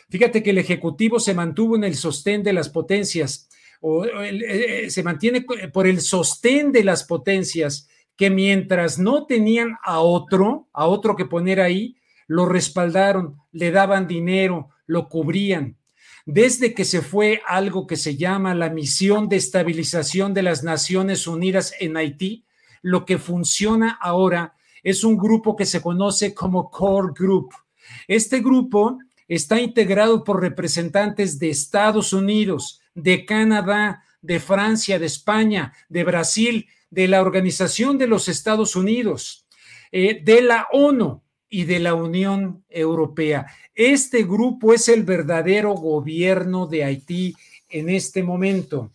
Fíjate 0.10 0.42
que 0.42 0.50
el 0.50 0.58
Ejecutivo 0.58 1.20
se 1.20 1.34
mantuvo 1.34 1.76
en 1.76 1.84
el 1.84 1.96
sostén 1.96 2.44
de 2.44 2.54
las 2.54 2.70
potencias, 2.70 3.50
o, 3.82 4.06
eh, 4.06 4.86
eh, 4.86 4.90
se 4.90 5.04
mantiene 5.04 5.46
por 5.72 5.88
el 5.88 6.02
sostén 6.02 6.72
de 6.72 6.84
las 6.84 7.04
potencias 7.04 7.88
que 8.18 8.30
mientras 8.30 9.00
no 9.00 9.26
tenían 9.26 9.78
a 9.82 10.02
otro, 10.02 10.68
a 10.74 10.88
otro 10.88 11.16
que 11.16 11.26
poner 11.26 11.62
ahí, 11.62 11.96
lo 12.28 12.46
respaldaron, 12.46 13.38
le 13.54 13.72
daban 13.72 14.08
dinero, 14.08 14.70
lo 14.86 15.08
cubrían. 15.08 15.78
Desde 16.26 16.74
que 16.74 16.84
se 16.84 17.02
fue 17.02 17.42
algo 17.48 17.88
que 17.88 17.96
se 17.96 18.18
llama 18.18 18.54
la 18.54 18.70
misión 18.70 19.30
de 19.30 19.38
estabilización 19.38 20.34
de 20.34 20.44
las 20.44 20.64
Naciones 20.64 21.28
Unidas 21.28 21.74
en 21.80 21.96
Haití, 21.96 22.46
lo 22.82 23.06
que 23.06 23.18
funciona 23.18 23.98
ahora 24.02 24.56
es 24.84 25.04
un 25.04 25.18
grupo 25.18 25.56
que 25.56 25.66
se 25.66 25.82
conoce 25.82 26.34
como 26.34 26.70
Core 26.70 27.14
Group. 27.18 27.54
Este 28.08 28.40
grupo 28.40 28.98
está 29.28 29.60
integrado 29.60 30.24
por 30.24 30.42
representantes 30.42 31.40
de 31.40 31.50
Estados 31.50 32.14
Unidos, 32.14 32.82
de 32.96 33.26
Canadá, 33.26 34.04
de 34.22 34.40
Francia, 34.40 35.00
de 35.00 35.06
España, 35.06 35.74
de 35.88 36.04
Brasil 36.04 36.68
de 36.90 37.08
la 37.08 37.22
Organización 37.22 37.98
de 37.98 38.08
los 38.08 38.28
Estados 38.28 38.76
Unidos, 38.76 39.46
eh, 39.92 40.22
de 40.24 40.42
la 40.42 40.68
ONU 40.72 41.22
y 41.50 41.64
de 41.66 41.80
la 41.80 41.94
Unión 41.94 42.64
Europea. 42.70 43.48
Este 43.74 44.24
grupo 44.24 44.74
es 44.74 44.88
el 44.88 45.04
verdadero 45.04 45.74
gobierno 45.74 46.68
de 46.68 46.84
Haití 46.84 47.36
en 47.70 47.90
este 47.90 48.24
momento. 48.24 48.92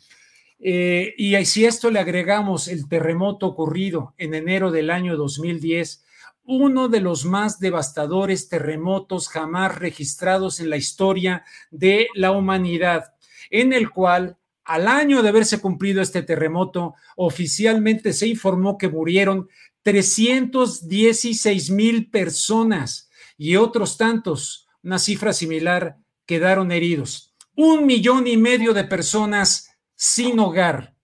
Eh, 0.67 1.15
y 1.19 1.45
si 1.45 1.67
esto 1.67 1.91
le 1.91 1.99
agregamos 1.99 2.69
el 2.69 2.89
terremoto 2.89 3.47
ocurrido 3.47 4.15
en 4.17 4.33
enero 4.33 4.71
del 4.71 4.89
año 4.89 5.15
2010, 5.15 6.07
uno 6.47 6.89
de 6.89 7.01
los 7.01 7.27
más 7.27 7.59
devastadores 7.59 8.49
terremotos 8.49 9.29
jamás 9.29 9.77
registrados 9.77 10.61
en 10.61 10.71
la 10.71 10.79
historia 10.79 11.45
de 11.71 12.09
la 12.15 12.33
humanidad, 12.33 13.13
en 13.51 13.75
el 13.75 13.91
cual 13.91 14.39
al 14.65 14.89
año 14.89 15.23
de 15.23 15.29
haberse 15.29 15.61
cumplido 15.61 16.01
este 16.01 16.23
terremoto, 16.23 16.95
oficialmente 17.17 18.15
se 18.15 18.27
informó 18.27 18.79
que 18.79 18.89
murieron 18.89 19.51
316 19.83 21.71
mil 21.73 22.09
personas 22.11 23.11
y 23.37 23.57
otros 23.57 23.99
tantos, 23.99 24.67
una 24.83 24.99
cifra 24.99 25.35
similar, 25.35 25.99
quedaron 26.25 26.73
heridos. 26.73 27.35
Un 27.55 27.85
millón 27.85 28.27
y 28.27 28.39
medio 28.39 28.73
de 28.73 28.85
personas 28.85 29.74
sin 29.95 30.39
hogar. 30.39 30.95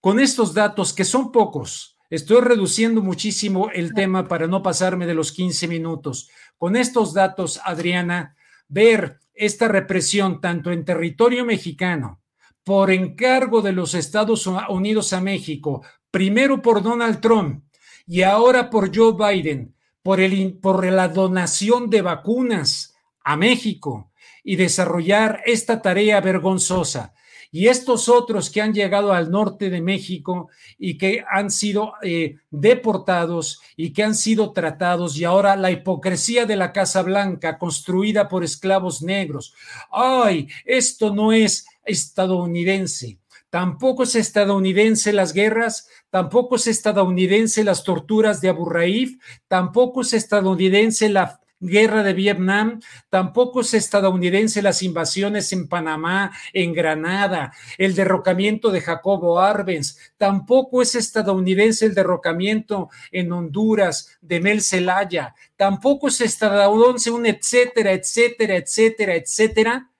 Con 0.00 0.20
estos 0.20 0.54
datos, 0.54 0.92
que 0.92 1.04
son 1.04 1.32
pocos, 1.32 1.98
estoy 2.10 2.40
reduciendo 2.42 3.02
muchísimo 3.02 3.70
el 3.70 3.94
tema 3.94 4.28
para 4.28 4.46
no 4.46 4.62
pasarme 4.62 5.06
de 5.06 5.14
los 5.14 5.32
15 5.32 5.68
minutos. 5.68 6.28
Con 6.58 6.76
estos 6.76 7.14
datos, 7.14 7.60
Adriana, 7.64 8.36
ver 8.68 9.20
esta 9.34 9.68
represión 9.68 10.40
tanto 10.40 10.70
en 10.70 10.84
territorio 10.84 11.44
mexicano 11.44 12.20
por 12.62 12.90
encargo 12.90 13.60
de 13.60 13.72
los 13.72 13.94
Estados 13.94 14.46
Unidos 14.46 15.12
a 15.12 15.20
México, 15.20 15.82
primero 16.10 16.62
por 16.62 16.82
Donald 16.82 17.20
Trump 17.20 17.64
y 18.06 18.22
ahora 18.22 18.70
por 18.70 18.94
Joe 18.94 19.12
Biden, 19.12 19.74
por, 20.02 20.20
el, 20.20 20.58
por 20.60 20.84
la 20.84 21.08
donación 21.08 21.90
de 21.90 22.02
vacunas 22.02 22.94
a 23.22 23.36
México 23.36 24.12
y 24.42 24.56
desarrollar 24.56 25.42
esta 25.46 25.82
tarea 25.82 26.20
vergonzosa. 26.20 27.14
Y 27.54 27.68
estos 27.68 28.08
otros 28.08 28.50
que 28.50 28.60
han 28.60 28.74
llegado 28.74 29.12
al 29.12 29.30
norte 29.30 29.70
de 29.70 29.80
México 29.80 30.48
y 30.76 30.98
que 30.98 31.24
han 31.30 31.52
sido 31.52 31.92
eh, 32.02 32.38
deportados 32.50 33.60
y 33.76 33.92
que 33.92 34.02
han 34.02 34.16
sido 34.16 34.52
tratados, 34.52 35.16
y 35.16 35.22
ahora 35.22 35.54
la 35.54 35.70
hipocresía 35.70 36.46
de 36.46 36.56
la 36.56 36.72
Casa 36.72 37.02
Blanca 37.02 37.56
construida 37.56 38.28
por 38.28 38.42
esclavos 38.42 39.02
negros. 39.02 39.54
Ay, 39.92 40.48
esto 40.64 41.14
no 41.14 41.30
es 41.30 41.64
estadounidense. 41.84 43.18
Tampoco 43.50 44.02
es 44.02 44.16
estadounidense 44.16 45.12
las 45.12 45.32
guerras, 45.32 45.86
tampoco 46.10 46.56
es 46.56 46.66
estadounidense 46.66 47.62
las 47.62 47.84
torturas 47.84 48.40
de 48.40 48.48
Abu 48.48 48.68
Raif, 48.68 49.20
tampoco 49.46 50.00
es 50.00 50.12
estadounidense 50.12 51.08
la 51.08 51.38
guerra 51.66 52.02
de 52.02 52.12
Vietnam, 52.12 52.80
tampoco 53.10 53.62
es 53.62 53.74
estadounidense 53.74 54.62
las 54.62 54.82
invasiones 54.82 55.52
en 55.52 55.68
Panamá, 55.68 56.32
en 56.52 56.72
Granada, 56.72 57.52
el 57.78 57.94
derrocamiento 57.94 58.70
de 58.70 58.80
Jacobo 58.80 59.40
Arbenz, 59.40 59.98
tampoco 60.16 60.82
es 60.82 60.94
estadounidense 60.94 61.86
el 61.86 61.94
derrocamiento 61.94 62.90
en 63.10 63.32
Honduras 63.32 64.18
de 64.20 64.40
Mel 64.40 64.62
Zelaya, 64.62 65.34
tampoco 65.56 66.08
es 66.08 66.20
estadounidense 66.20 67.10
un 67.10 67.26
etcétera, 67.26 67.92
etcétera, 67.92 68.56
etcétera, 68.56 69.16
etcétera, 69.16 69.90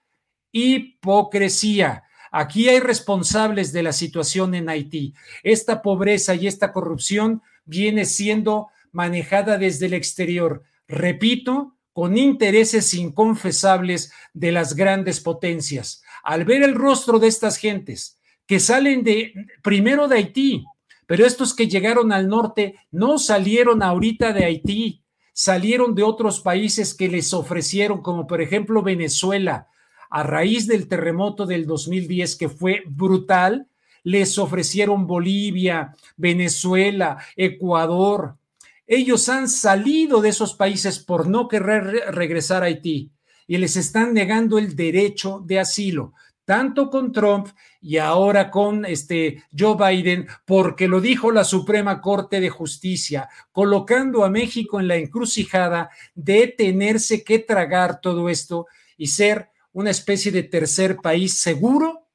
hipocresía. 0.52 2.04
Aquí 2.30 2.68
hay 2.68 2.80
responsables 2.80 3.72
de 3.72 3.82
la 3.82 3.92
situación 3.92 4.54
en 4.54 4.68
Haití. 4.68 5.14
Esta 5.42 5.82
pobreza 5.82 6.34
y 6.34 6.46
esta 6.46 6.72
corrupción 6.72 7.42
viene 7.64 8.04
siendo 8.04 8.68
manejada 8.90 9.58
desde 9.58 9.86
el 9.86 9.94
exterior. 9.94 10.62
Repito, 10.88 11.76
con 11.92 12.18
intereses 12.18 12.92
inconfesables 12.94 14.12
de 14.32 14.52
las 14.52 14.74
grandes 14.74 15.20
potencias. 15.20 16.02
Al 16.22 16.44
ver 16.44 16.62
el 16.62 16.74
rostro 16.74 17.18
de 17.18 17.28
estas 17.28 17.56
gentes 17.56 18.18
que 18.46 18.60
salen 18.60 19.04
de, 19.04 19.32
primero 19.62 20.08
de 20.08 20.16
Haití, 20.16 20.64
pero 21.06 21.24
estos 21.24 21.54
que 21.54 21.68
llegaron 21.68 22.12
al 22.12 22.28
norte 22.28 22.76
no 22.90 23.18
salieron 23.18 23.82
ahorita 23.82 24.32
de 24.32 24.44
Haití, 24.44 25.02
salieron 25.32 25.94
de 25.94 26.02
otros 26.02 26.40
países 26.40 26.94
que 26.94 27.08
les 27.08 27.32
ofrecieron, 27.32 28.02
como 28.02 28.26
por 28.26 28.40
ejemplo 28.40 28.82
Venezuela, 28.82 29.68
a 30.10 30.22
raíz 30.22 30.66
del 30.66 30.88
terremoto 30.88 31.46
del 31.46 31.66
2010 31.66 32.36
que 32.36 32.48
fue 32.48 32.82
brutal, 32.86 33.68
les 34.04 34.38
ofrecieron 34.38 35.06
Bolivia, 35.06 35.94
Venezuela, 36.16 37.18
Ecuador. 37.36 38.36
Ellos 38.86 39.28
han 39.28 39.48
salido 39.48 40.20
de 40.20 40.28
esos 40.28 40.54
países 40.54 40.98
por 40.98 41.26
no 41.26 41.48
querer 41.48 42.14
regresar 42.14 42.62
a 42.62 42.66
Haití 42.66 43.10
y 43.46 43.56
les 43.58 43.76
están 43.76 44.12
negando 44.14 44.58
el 44.58 44.76
derecho 44.76 45.40
de 45.44 45.60
asilo. 45.60 46.12
tanto 46.46 46.90
con 46.90 47.10
Trump 47.10 47.48
y 47.80 47.96
ahora 47.96 48.50
con 48.50 48.84
este 48.84 49.42
Joe 49.58 49.76
Biden, 49.78 50.26
porque 50.44 50.88
lo 50.88 51.00
dijo 51.00 51.30
la 51.30 51.42
Suprema 51.42 52.02
Corte 52.02 52.38
de 52.38 52.50
Justicia, 52.50 53.30
colocando 53.50 54.24
a 54.24 54.28
México 54.28 54.78
en 54.78 54.88
la 54.88 54.96
encrucijada 54.96 55.88
de 56.14 56.48
tenerse 56.48 57.24
que 57.24 57.38
tragar 57.38 58.02
todo 58.02 58.28
esto 58.28 58.66
y 58.98 59.06
ser 59.06 59.48
una 59.72 59.90
especie 59.90 60.30
de 60.32 60.42
tercer 60.42 60.96
país 60.96 61.38
seguro, 61.38 62.08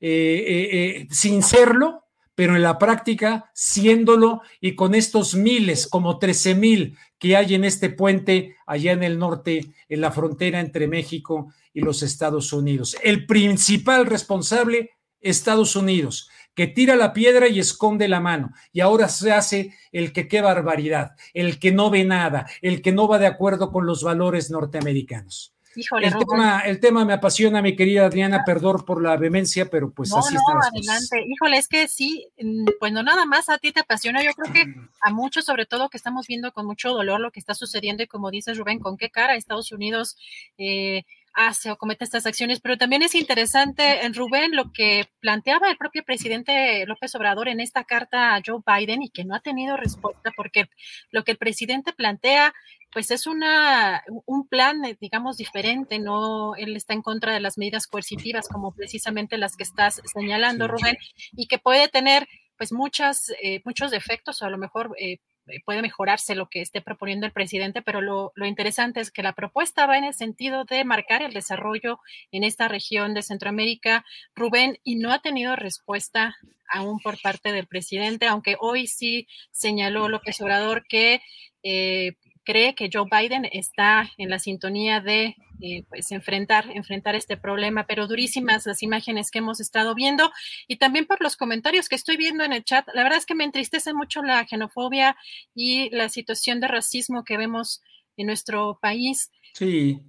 eh, 0.00 0.44
eh, 0.46 0.68
eh, 0.72 1.08
sin 1.10 1.42
serlo, 1.42 2.01
pero 2.34 2.56
en 2.56 2.62
la 2.62 2.78
práctica 2.78 3.50
siéndolo 3.54 4.42
y 4.60 4.74
con 4.74 4.94
estos 4.94 5.34
miles, 5.34 5.86
como 5.86 6.18
13 6.18 6.54
mil 6.54 6.96
que 7.18 7.36
hay 7.36 7.54
en 7.54 7.64
este 7.64 7.90
puente 7.90 8.56
allá 8.66 8.92
en 8.92 9.02
el 9.02 9.18
norte, 9.18 9.72
en 9.88 10.00
la 10.00 10.10
frontera 10.10 10.60
entre 10.60 10.88
México 10.88 11.52
y 11.72 11.80
los 11.80 12.02
Estados 12.02 12.52
Unidos. 12.52 12.96
El 13.02 13.26
principal 13.26 14.06
responsable, 14.06 14.90
Estados 15.20 15.76
Unidos, 15.76 16.28
que 16.54 16.66
tira 16.66 16.96
la 16.96 17.12
piedra 17.12 17.48
y 17.48 17.60
esconde 17.60 18.08
la 18.08 18.20
mano. 18.20 18.52
Y 18.72 18.80
ahora 18.80 19.08
se 19.08 19.32
hace 19.32 19.74
el 19.90 20.12
que 20.12 20.28
qué 20.28 20.40
barbaridad, 20.40 21.12
el 21.32 21.58
que 21.58 21.72
no 21.72 21.90
ve 21.90 22.04
nada, 22.04 22.46
el 22.60 22.82
que 22.82 22.92
no 22.92 23.08
va 23.08 23.18
de 23.18 23.26
acuerdo 23.26 23.70
con 23.70 23.86
los 23.86 24.02
valores 24.02 24.50
norteamericanos. 24.50 25.54
Híjole, 25.74 26.08
el, 26.08 26.14
tema, 26.14 26.60
el 26.60 26.80
tema 26.80 27.04
me 27.04 27.14
apasiona, 27.14 27.62
mi 27.62 27.74
querida 27.74 28.06
Adriana, 28.06 28.42
perdón 28.44 28.84
por 28.84 29.02
la 29.02 29.16
vehemencia, 29.16 29.66
pero 29.70 29.90
pues 29.90 30.12
así 30.12 30.34
está. 30.34 30.68
adelante. 30.68 31.24
Híjole, 31.26 31.56
es 31.56 31.68
que 31.68 31.88
sí, 31.88 32.28
mm, 32.40 32.66
pues 32.78 32.92
no 32.92 33.02
nada 33.02 33.24
más 33.24 33.48
a 33.48 33.58
ti 33.58 33.72
te 33.72 33.80
apasiona, 33.80 34.22
yo 34.22 34.32
creo 34.32 34.52
que 34.52 34.74
a 35.00 35.10
muchos, 35.10 35.44
sobre 35.44 35.66
todo 35.66 35.88
que 35.88 35.96
estamos 35.96 36.26
viendo 36.26 36.52
con 36.52 36.66
mucho 36.66 36.90
dolor 36.90 37.20
lo 37.20 37.30
que 37.30 37.40
está 37.40 37.54
sucediendo 37.54 38.02
y 38.02 38.06
como 38.06 38.30
dices 38.30 38.58
Rubén, 38.58 38.78
con 38.78 38.96
qué 38.96 39.10
cara 39.10 39.34
Estados 39.34 39.72
Unidos 39.72 40.16
eh, 40.58 41.04
hace 41.34 41.70
o 41.70 41.76
comete 41.76 42.04
estas 42.04 42.26
acciones, 42.26 42.60
pero 42.60 42.76
también 42.76 43.02
es 43.02 43.14
interesante, 43.14 44.04
en 44.04 44.14
Rubén, 44.14 44.54
lo 44.54 44.72
que 44.72 45.06
planteaba 45.20 45.70
el 45.70 45.76
propio 45.76 46.04
presidente 46.04 46.84
López 46.86 47.14
Obrador 47.14 47.48
en 47.48 47.60
esta 47.60 47.84
carta 47.84 48.34
a 48.34 48.42
Joe 48.44 48.60
Biden 48.66 49.02
y 49.02 49.10
que 49.10 49.24
no 49.24 49.34
ha 49.34 49.40
tenido 49.40 49.76
respuesta, 49.76 50.30
porque 50.36 50.66
lo 51.10 51.24
que 51.24 51.32
el 51.32 51.38
presidente 51.38 51.92
plantea, 51.92 52.54
pues 52.92 53.10
es 53.10 53.26
una, 53.26 54.02
un 54.26 54.46
plan, 54.46 54.82
digamos, 55.00 55.36
diferente, 55.38 55.98
no, 55.98 56.54
él 56.56 56.76
está 56.76 56.92
en 56.92 57.02
contra 57.02 57.32
de 57.32 57.40
las 57.40 57.56
medidas 57.56 57.86
coercitivas, 57.86 58.48
como 58.48 58.72
precisamente 58.74 59.38
las 59.38 59.56
que 59.56 59.62
estás 59.64 60.02
señalando, 60.12 60.68
Rubén, 60.68 60.96
y 61.32 61.46
que 61.46 61.58
puede 61.58 61.88
tener 61.88 62.26
pues 62.58 62.72
muchas, 62.72 63.32
eh, 63.42 63.60
muchos 63.64 63.90
defectos 63.90 64.42
o 64.42 64.44
a 64.46 64.50
lo 64.50 64.58
mejor 64.58 64.94
eh, 64.98 65.18
puede 65.64 65.82
mejorarse 65.82 66.34
lo 66.34 66.48
que 66.48 66.60
esté 66.60 66.80
proponiendo 66.80 67.26
el 67.26 67.32
presidente, 67.32 67.82
pero 67.82 68.00
lo, 68.00 68.32
interesante 68.44 69.00
es 69.00 69.10
que 69.10 69.22
la 69.22 69.32
propuesta 69.32 69.86
va 69.86 69.98
en 69.98 70.04
el 70.04 70.14
sentido 70.14 70.64
de 70.64 70.84
marcar 70.84 71.22
el 71.22 71.32
desarrollo 71.32 71.98
en 72.30 72.44
esta 72.44 72.68
región 72.68 73.14
de 73.14 73.22
Centroamérica, 73.22 74.04
Rubén, 74.34 74.78
y 74.82 74.96
no 74.96 75.12
ha 75.12 75.20
tenido 75.20 75.56
respuesta 75.56 76.36
aún 76.68 76.98
por 77.00 77.20
parte 77.20 77.52
del 77.52 77.66
presidente, 77.66 78.26
aunque 78.26 78.56
hoy 78.60 78.86
sí 78.86 79.26
señaló 79.50 80.08
López 80.08 80.40
Obrador 80.40 80.86
que 80.88 81.20
eh, 81.62 82.14
cree 82.44 82.74
que 82.74 82.90
Joe 82.92 83.06
Biden 83.10 83.46
está 83.50 84.10
en 84.16 84.30
la 84.30 84.38
sintonía 84.38 85.00
de 85.00 85.36
eh, 85.60 85.84
pues 85.88 86.10
enfrentar, 86.10 86.66
enfrentar 86.74 87.14
este 87.14 87.36
problema, 87.36 87.86
pero 87.86 88.08
durísimas 88.08 88.66
las 88.66 88.82
imágenes 88.82 89.30
que 89.30 89.38
hemos 89.38 89.60
estado 89.60 89.94
viendo 89.94 90.30
y 90.66 90.76
también 90.76 91.06
por 91.06 91.22
los 91.22 91.36
comentarios 91.36 91.88
que 91.88 91.94
estoy 91.94 92.16
viendo 92.16 92.42
en 92.42 92.52
el 92.52 92.64
chat. 92.64 92.86
La 92.94 93.04
verdad 93.04 93.18
es 93.18 93.26
que 93.26 93.34
me 93.34 93.44
entristece 93.44 93.94
mucho 93.94 94.22
la 94.22 94.44
xenofobia 94.46 95.16
y 95.54 95.90
la 95.90 96.08
situación 96.08 96.60
de 96.60 96.68
racismo 96.68 97.24
que 97.24 97.36
vemos 97.36 97.80
en 98.16 98.26
nuestro 98.26 98.78
país. 98.80 99.30
Sí, 99.54 100.00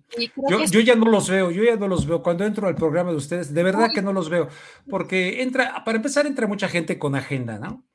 yo, 0.50 0.64
yo, 0.66 0.80
ya 0.80 0.96
no 0.96 1.06
los 1.06 1.30
veo, 1.30 1.52
yo 1.52 1.64
ya 1.64 1.76
no 1.76 1.88
los 1.88 2.06
veo. 2.08 2.24
Cuando 2.24 2.46
entro 2.46 2.68
al 2.68 2.76
programa 2.76 3.12
de 3.12 3.18
ustedes, 3.18 3.54
de 3.54 3.64
verdad 3.64 3.90
que 3.94 4.02
no 4.02 4.14
los 4.14 4.30
veo, 4.30 4.48
porque 4.90 5.42
entra, 5.42 5.84
para 5.84 5.98
empezar, 5.98 6.26
entra 6.26 6.48
mucha 6.48 6.70
gente 6.70 6.98
con 6.98 7.16
agenda, 7.16 7.60
¿no? 7.60 7.86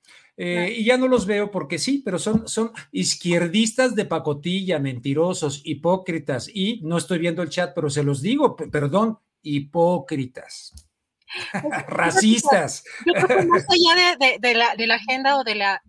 Eh, 0.41 0.77
y 0.79 0.85
ya 0.85 0.97
no 0.97 1.09
los 1.09 1.27
veo 1.27 1.51
porque 1.51 1.81
sí, 1.81 2.01
pero 2.05 2.17
son, 2.17 2.47
son 2.47 2.71
izquierdistas 2.93 3.97
de 3.97 4.05
pacotilla, 4.05 4.79
mentirosos, 4.79 5.63
hipócritas. 5.65 6.49
Y 6.49 6.81
no 6.85 6.97
estoy 6.97 7.19
viendo 7.19 7.43
el 7.43 7.51
chat, 7.51 7.73
pero 7.75 7.91
se 7.91 8.05
los 8.05 8.23
digo, 8.23 8.55
perdón, 8.55 9.19
hipócritas. 9.43 10.89
Racistas. 11.89 12.85
Yo 13.05 13.15
creo 13.15 13.41
que 13.41 13.47
más 13.47 13.67
allá 13.69 14.17
de, 14.41 14.55
la, 14.55 14.77
de 14.77 14.87
la 14.87 14.95
agenda 14.95 15.37
o 15.39 15.45
de 15.45 15.57
la... 15.57 15.83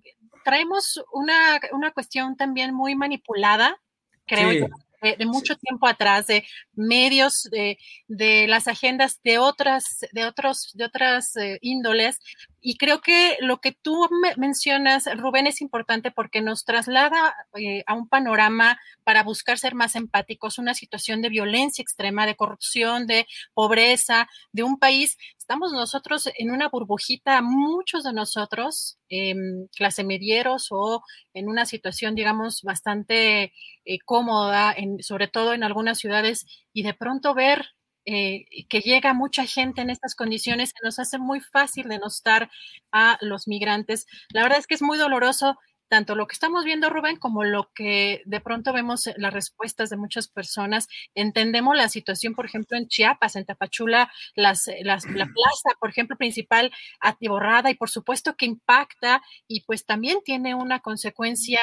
Traemos 0.44 1.00
una, 1.14 1.60
una 1.72 1.92
cuestión 1.92 2.36
también 2.36 2.74
muy 2.74 2.96
manipulada, 2.96 3.80
creo 4.26 4.52
yo, 4.52 4.68
de, 5.02 5.26
mucho 5.26 5.56
tiempo 5.56 5.88
atrás, 5.88 6.28
de 6.28 6.46
medios, 6.74 7.44
de, 7.52 7.78
de, 8.08 8.48
las 8.48 8.68
agendas 8.68 9.20
de 9.24 9.38
otras, 9.38 10.00
de 10.12 10.26
otros, 10.26 10.72
de 10.74 10.86
otras 10.86 11.36
eh, 11.36 11.58
índoles, 11.62 12.20
y 12.62 12.78
creo 12.78 13.00
que 13.00 13.38
lo 13.40 13.62
que 13.62 13.72
tú 13.72 14.10
mencionas, 14.38 15.06
Rubén, 15.18 15.48
es 15.48 15.62
importante 15.62 16.12
porque 16.12 16.42
nos 16.42 16.66
traslada 16.66 17.34
eh, 17.56 17.84
a 17.88 17.94
un 17.94 18.08
panorama 18.10 18.78
para 19.04 19.24
buscar 19.24 19.58
ser 19.58 19.76
más 19.76 19.96
empáticos, 19.96 20.60
una 20.60 20.74
situación 20.74 21.22
de 21.22 21.30
violencia 21.30 21.82
extrema, 21.82 22.26
de 22.26 22.36
corrupción, 22.36 23.08
de 23.08 23.28
pobreza, 23.54 24.28
de 24.52 24.64
un 24.64 24.78
país. 24.78 25.18
Estamos 25.50 25.74
nosotros 25.74 26.30
en 26.38 26.52
una 26.52 26.70
burbujita, 26.70 27.42
muchos 27.42 28.04
de 28.04 28.14
nosotros, 28.14 29.00
em, 29.10 29.66
clase 29.76 30.04
medieros 30.04 30.68
o 30.70 31.02
en 31.34 31.50
una 31.50 31.66
situación, 31.66 32.14
digamos, 32.14 32.62
bastante 32.62 33.52
eh, 33.84 33.98
cómoda, 34.06 34.72
en, 34.78 35.02
sobre 35.02 35.28
todo 35.28 35.56
en 35.56 35.64
algunas 35.64 35.98
ciudades, 35.98 36.46
y 36.72 36.84
de 36.84 36.94
pronto 36.94 37.34
ver 37.34 37.66
eh, 38.06 38.46
que 38.70 38.82
llega 38.82 39.16
mucha 39.16 39.44
gente 39.48 39.82
en 39.82 39.90
estas 39.90 40.14
condiciones, 40.14 40.72
nos 40.84 41.00
hace 41.00 41.18
muy 41.18 41.40
fácil 41.42 41.90
denostar 41.90 42.52
a 42.92 43.18
los 43.22 43.48
migrantes. 43.48 44.06
La 44.32 44.44
verdad 44.44 44.60
es 44.60 44.68
que 44.68 44.76
es 44.76 44.84
muy 44.84 45.00
doloroso 45.00 45.58
tanto 45.90 46.16
lo 46.16 46.28
que 46.28 46.34
estamos 46.34 46.64
viendo, 46.64 46.90
Rubén, 46.90 47.18
como 47.18 47.44
lo 47.44 47.72
que 47.74 48.22
de 48.26 48.40
pronto 48.40 48.72
vemos 48.72 49.08
eh, 49.08 49.14
las 49.18 49.34
respuestas 49.34 49.90
de 49.90 49.98
muchas 49.98 50.28
personas. 50.28 50.88
Entendemos 51.16 51.76
la 51.76 51.90
situación, 51.90 52.36
por 52.36 52.46
ejemplo, 52.46 52.78
en 52.78 52.88
Chiapas, 52.88 53.36
en 53.36 53.46
Tapachula, 53.46 54.12
las, 54.36 54.68
eh, 54.68 54.80
la 54.84 54.98
plaza, 55.04 55.78
por 55.80 55.90
ejemplo, 55.90 56.16
principal 56.16 56.72
atiborrada 57.00 57.70
y 57.72 57.76
por 57.76 57.90
supuesto 57.90 58.36
que 58.36 58.46
impacta 58.46 59.22
y 59.48 59.62
pues 59.66 59.86
también 59.86 60.20
tiene 60.24 60.56
una 60.56 60.80
consecuencia 60.80 61.60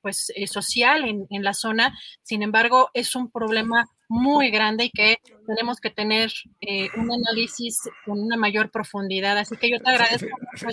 pues 0.00 0.32
social 0.46 1.04
en, 1.04 1.26
en 1.30 1.42
la 1.42 1.52
zona. 1.52 1.98
Sin 2.22 2.42
embargo, 2.42 2.90
es 2.94 3.14
un 3.16 3.30
problema 3.30 3.84
muy 4.08 4.50
grande 4.50 4.84
y 4.84 4.90
que 4.90 5.18
tenemos 5.46 5.80
que 5.80 5.90
tener 5.90 6.32
eh, 6.60 6.88
un 6.96 7.10
análisis 7.12 7.78
con 8.04 8.18
una 8.18 8.36
mayor 8.36 8.70
profundidad. 8.70 9.36
Así 9.38 9.56
que 9.56 9.70
yo 9.70 9.78
te 9.80 9.90
agradezco. 9.90 10.28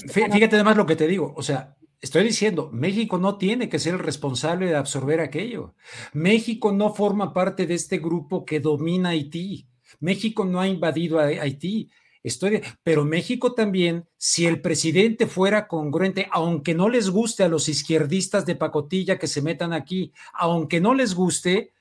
Fíjate 0.07 0.55
además 0.55 0.77
lo 0.77 0.85
que 0.85 0.95
te 0.95 1.07
digo, 1.07 1.33
o 1.35 1.43
sea, 1.43 1.75
estoy 2.05 2.23
diciendo, 2.23 2.69
México 2.71 3.17
no 3.17 3.37
tiene 3.37 3.67
que 3.67 3.79
ser 3.79 3.95
el 3.95 3.99
responsable 3.99 4.67
de 4.67 4.75
absorber 4.75 5.19
aquello. 5.19 5.73
México 6.13 6.71
no 6.71 6.93
forma 6.93 7.33
parte 7.33 7.65
de 7.65 7.73
este 7.73 7.97
grupo 7.97 8.45
que 8.45 8.59
domina 8.59 9.09
Haití. 9.09 9.67
México 9.99 10.45
no 10.45 10.61
ha 10.61 10.67
invadido 10.67 11.19
a 11.19 11.25
Haití. 11.25 11.89
Estoy, 12.21 12.61
pero 12.83 13.05
México 13.05 13.53
también, 13.53 14.07
si 14.17 14.45
el 14.45 14.61
presidente 14.61 15.25
fuera 15.25 15.67
congruente, 15.67 16.27
aunque 16.31 16.75
no 16.75 16.89
les 16.89 17.09
guste 17.09 17.43
a 17.43 17.49
los 17.49 17.69
izquierdistas 17.69 18.45
de 18.45 18.55
pacotilla 18.55 19.17
que 19.17 19.27
se 19.27 19.41
metan 19.41 19.73
aquí, 19.73 20.13
aunque 20.33 20.79
no 20.79 20.93
les 20.93 21.15
guste, 21.15 21.73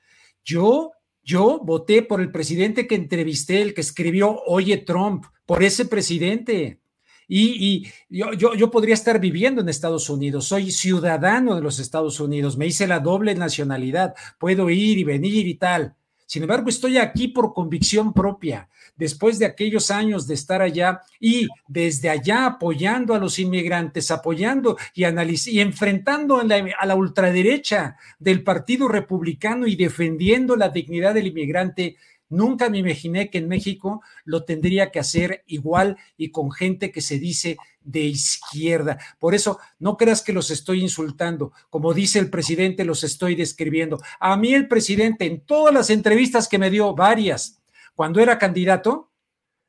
yo 0.43 0.91
yo 1.23 1.59
voté 1.63 2.03
por 2.03 2.21
el 2.21 2.31
presidente 2.31 2.85
que 2.85 2.93
entrevisté, 2.93 3.61
el 3.63 3.73
que 3.73 3.81
escribió 3.81 4.43
Oye 4.45 4.77
Trump, 4.77 5.25
por 5.47 5.63
ese 5.63 5.85
presidente. 5.85 6.79
Y, 7.27 7.87
yo, 8.09 8.33
yo, 8.33 8.53
yo, 8.53 8.71
podría 8.71 8.93
estar 8.93 9.19
viviendo 9.19 9.61
en 9.61 9.69
Estados 9.69 10.09
Unidos, 10.09 10.45
soy 10.45 10.71
ciudadano 10.71 11.55
de 11.55 11.61
los 11.61 11.79
Estados 11.79 12.19
Unidos, 12.19 12.57
me 12.57 12.67
hice 12.67 12.87
la 12.87 12.99
doble 12.99 13.35
nacionalidad, 13.35 14.13
puedo 14.37 14.69
ir 14.69 14.97
y 14.97 15.03
venir 15.03 15.47
y 15.47 15.55
tal. 15.55 15.95
Sin 16.27 16.41
embargo, 16.41 16.69
estoy 16.69 16.97
aquí 16.97 17.27
por 17.27 17.53
convicción 17.53 18.11
propia, 18.11 18.67
después 18.95 19.37
de 19.37 19.45
aquellos 19.45 19.91
años 19.91 20.25
de 20.25 20.33
estar 20.33 20.59
allá 20.61 21.01
y 21.19 21.47
desde 21.67 22.09
allá 22.09 22.47
apoyando 22.47 23.13
a 23.13 23.19
los 23.19 23.37
inmigrantes, 23.37 24.09
apoyando 24.09 24.75
y, 24.95 25.03
y 25.05 25.59
enfrentando 25.59 26.37
a 26.37 26.43
la, 26.43 26.65
a 26.79 26.85
la 26.87 26.95
ultraderecha 26.95 27.97
del 28.17 28.43
Partido 28.43 28.87
Republicano 28.87 29.67
y 29.67 29.75
defendiendo 29.75 30.55
la 30.55 30.69
dignidad 30.69 31.13
del 31.13 31.27
inmigrante. 31.27 31.97
Nunca 32.29 32.69
me 32.69 32.79
imaginé 32.79 33.29
que 33.29 33.37
en 33.37 33.47
México 33.47 34.01
lo 34.23 34.43
tendría 34.43 34.91
que 34.91 34.99
hacer 34.99 35.43
igual 35.47 35.97
y 36.17 36.31
con 36.31 36.51
gente 36.51 36.91
que 36.91 37.01
se 37.01 37.19
dice 37.19 37.57
de 37.81 38.01
izquierda. 38.01 38.97
Por 39.19 39.35
eso, 39.35 39.59
no 39.79 39.95
creas 39.95 40.21
que 40.21 40.33
los 40.33 40.49
estoy 40.49 40.81
insultando. 40.81 41.53
Como 41.69 41.93
dice 41.93 42.19
el 42.19 42.29
presidente, 42.29 42.83
los 42.83 43.03
estoy 43.03 43.35
describiendo. 43.35 43.99
A 44.19 44.35
mí 44.37 44.53
el 44.53 44.67
presidente, 44.67 45.25
en 45.25 45.41
todas 45.41 45.73
las 45.73 45.89
entrevistas 45.89 46.47
que 46.47 46.57
me 46.57 46.71
dio, 46.71 46.95
varias, 46.95 47.61
cuando 47.93 48.19
era 48.19 48.39
candidato, 48.39 49.11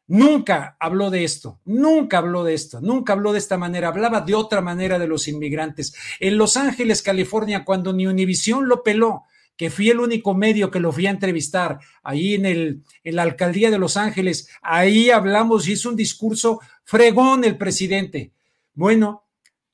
nunca 0.07 0.77
habló 0.81 1.11
de 1.11 1.25
esto, 1.25 1.61
nunca 1.64 2.19
habló 2.19 2.42
de 2.42 2.55
esto, 2.55 2.81
nunca 2.81 3.12
habló 3.12 3.33
de 3.33 3.38
esta 3.38 3.59
manera, 3.59 3.88
hablaba 3.88 4.21
de 4.23 4.35
otra 4.35 4.61
manera 4.61 4.99
de 4.99 5.09
los 5.09 5.29
inmigrantes. 5.29 5.95
En 6.21 6.38
Los 6.38 6.57
Ángeles, 6.57 7.03
California, 7.03 7.64
cuando 7.64 7.92
ni 7.92 8.07
Univisión 8.07 8.69
lo 8.69 8.83
peló, 8.83 9.25
que 9.57 9.71
fui 9.71 9.90
el 9.90 10.01
único 10.01 10.35
medio 10.35 10.71
que 10.71 10.81
lo 10.81 10.92
fui 10.92 11.07
a 11.07 11.11
entrevistar 11.11 11.79
ahí 12.03 12.35
en, 12.35 12.47
el, 12.47 12.83
la 13.05 13.23
alcaldía 13.23 13.71
de 13.71 13.79
Los 13.79 13.97
Ángeles. 13.97 14.49
Ahí 14.62 15.11
hablamos 15.11 15.66
y 15.66 15.73
hizo 15.73 15.88
un 15.88 15.97
discurso 15.97 16.61
fregón 16.85 17.45
el 17.45 17.57
presidente. 17.57 18.33
Bueno, 18.75 19.25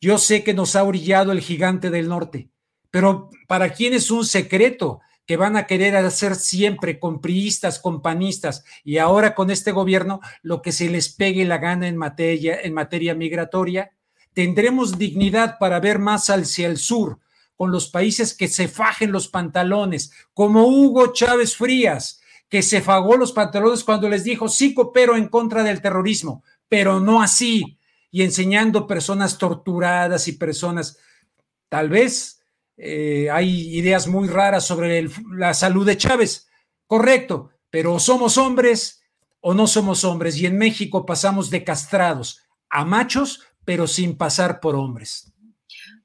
yo 0.01 0.18
sé 0.18 0.45
que 0.45 0.55
nos 0.55 0.77
ha 0.77 0.85
orillado 0.85 1.33
el 1.33 1.40
gigante 1.40 1.90
del 1.90 2.09
norte, 2.09 2.49
pero 2.90 3.31
¿para 3.47 3.73
quién 3.73 3.95
es 3.95 4.11
un 4.11 4.25
secreto? 4.25 5.01
que 5.27 5.37
van 5.37 5.57
a 5.57 5.66
querer 5.66 5.95
hacer 5.97 6.35
siempre 6.35 6.99
con 6.99 7.21
priistas, 7.21 7.79
con 7.79 8.03
panistas, 8.03 8.64
y 8.85 8.99
ahora 8.99 9.35
con 9.35 9.51
este 9.51 9.73
gobierno 9.73 10.21
lo 10.42 10.62
que 10.62 10.73
se 10.73 10.88
les 10.90 11.11
pegue 11.11 11.45
la 11.45 11.59
gana 11.59 11.87
en 11.88 11.97
materia, 11.97 12.61
en 12.61 12.75
materia 12.75 13.14
migratoria. 13.14 13.92
Tendremos 14.35 14.99
dignidad 14.99 15.59
para 15.59 15.79
ver 15.79 15.99
más 15.99 16.29
hacia 16.29 16.66
el 16.66 16.77
sur, 16.77 17.21
con 17.62 17.70
los 17.70 17.87
países 17.87 18.35
que 18.35 18.48
se 18.48 18.66
fajen 18.66 19.12
los 19.12 19.29
pantalones, 19.29 20.11
como 20.35 20.66
Hugo 20.66 21.12
Chávez 21.12 21.57
Frías, 21.57 22.20
que 22.48 22.61
se 22.61 22.81
fagó 22.81 23.16
los 23.16 23.31
pantalones 23.31 23.85
cuando 23.85 24.09
les 24.09 24.25
dijo, 24.25 24.48
sí 24.48 24.75
coopero 24.75 25.16
en 25.16 25.29
contra 25.29 25.62
del 25.62 25.81
terrorismo, 25.81 26.42
pero 26.68 26.98
no 26.98 27.22
así, 27.22 27.79
y 28.11 28.22
enseñando 28.22 28.88
personas 28.88 29.38
torturadas 29.38 30.27
y 30.27 30.33
personas, 30.33 30.98
tal 31.68 31.88
vez 31.88 32.42
eh, 32.79 33.31
hay 33.31 33.79
ideas 33.79 34.09
muy 34.09 34.27
raras 34.27 34.66
sobre 34.66 35.09
la 35.31 35.55
salud 35.55 35.87
de 35.87 35.96
Chávez, 35.96 36.48
correcto, 36.88 37.51
pero 37.70 38.01
somos 38.01 38.38
hombres 38.38 39.05
o 39.40 39.55
no 39.55 39.68
somos 39.68 40.03
hombres, 40.03 40.37
y 40.37 40.46
en 40.46 40.59
México 40.59 41.07
pasamos 41.07 41.48
de 41.48 41.62
castrados 41.62 42.42
a 42.68 42.85
machos, 42.85 43.44
pero 43.64 43.87
sin 43.87 44.16
pasar 44.16 44.59
por 44.59 44.75
hombres. 44.75 45.33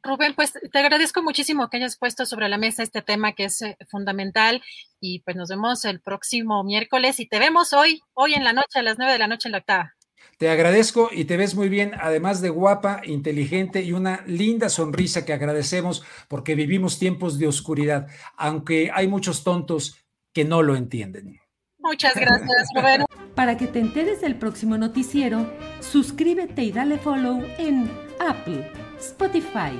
Rubén, 0.07 0.33
pues 0.35 0.53
te 0.53 0.79
agradezco 0.79 1.21
muchísimo 1.21 1.69
que 1.69 1.77
hayas 1.77 1.97
puesto 1.97 2.25
sobre 2.25 2.49
la 2.49 2.57
mesa 2.57 2.81
este 2.81 3.01
tema 3.01 3.33
que 3.33 3.45
es 3.45 3.61
eh, 3.61 3.77
fundamental 3.89 4.63
y 4.99 5.19
pues 5.19 5.35
nos 5.35 5.49
vemos 5.49 5.85
el 5.85 6.01
próximo 6.01 6.63
miércoles 6.63 7.19
y 7.19 7.27
te 7.27 7.39
vemos 7.39 7.73
hoy, 7.73 8.01
hoy 8.13 8.33
en 8.33 8.43
la 8.43 8.53
noche, 8.53 8.79
a 8.79 8.83
las 8.83 8.97
nueve 8.97 9.13
de 9.13 9.19
la 9.19 9.27
noche 9.27 9.49
en 9.49 9.51
la 9.51 9.57
octava. 9.59 9.93
Te 10.37 10.49
agradezco 10.49 11.09
y 11.11 11.25
te 11.25 11.35
ves 11.35 11.55
muy 11.55 11.67
bien, 11.67 11.93
además 11.99 12.41
de 12.41 12.49
guapa, 12.49 13.01
inteligente 13.03 13.81
y 13.81 13.91
una 13.91 14.23
linda 14.27 14.69
sonrisa 14.69 15.25
que 15.25 15.33
agradecemos 15.33 16.03
porque 16.27 16.55
vivimos 16.55 16.99
tiempos 16.99 17.39
de 17.39 17.47
oscuridad, 17.47 18.07
aunque 18.35 18.91
hay 18.93 19.07
muchos 19.07 19.43
tontos 19.43 19.97
que 20.33 20.45
no 20.45 20.61
lo 20.61 20.75
entienden. 20.75 21.39
Muchas 21.79 22.15
gracias, 22.15 22.67
Rubén. 22.75 23.05
Para 23.35 23.57
que 23.57 23.67
te 23.67 23.79
enteres 23.79 24.21
del 24.21 24.35
próximo 24.35 24.77
noticiero, 24.77 25.51
suscríbete 25.79 26.63
y 26.63 26.71
dale 26.71 26.97
follow 26.97 27.43
en 27.57 27.89
Apple, 28.19 28.71
Spotify, 28.99 29.79